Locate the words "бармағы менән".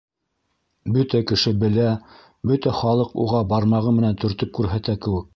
3.51-4.17